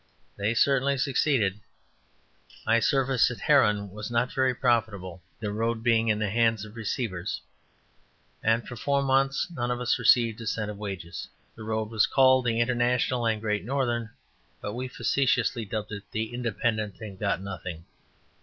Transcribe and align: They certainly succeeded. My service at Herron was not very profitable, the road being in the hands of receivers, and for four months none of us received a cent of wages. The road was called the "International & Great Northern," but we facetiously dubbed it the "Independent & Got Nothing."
They 0.35 0.55
certainly 0.55 0.97
succeeded. 0.97 1.59
My 2.65 2.79
service 2.79 3.29
at 3.29 3.37
Herron 3.41 3.91
was 3.91 4.09
not 4.09 4.33
very 4.33 4.55
profitable, 4.55 5.21
the 5.39 5.51
road 5.51 5.83
being 5.83 6.07
in 6.07 6.17
the 6.17 6.31
hands 6.31 6.65
of 6.65 6.75
receivers, 6.75 7.39
and 8.41 8.67
for 8.67 8.75
four 8.75 9.03
months 9.03 9.47
none 9.51 9.69
of 9.69 9.79
us 9.79 9.99
received 9.99 10.41
a 10.41 10.47
cent 10.47 10.71
of 10.71 10.77
wages. 10.79 11.27
The 11.53 11.63
road 11.65 11.91
was 11.91 12.07
called 12.07 12.45
the 12.45 12.59
"International 12.59 13.31
& 13.39 13.39
Great 13.39 13.63
Northern," 13.63 14.09
but 14.59 14.73
we 14.73 14.87
facetiously 14.87 15.65
dubbed 15.65 15.91
it 15.91 16.01
the 16.09 16.33
"Independent 16.33 16.97
& 17.19 17.19
Got 17.19 17.41
Nothing." 17.43 17.85